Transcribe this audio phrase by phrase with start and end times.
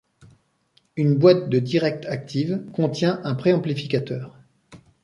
[0.97, 4.35] Une boite de direct active contient un préamplificateur.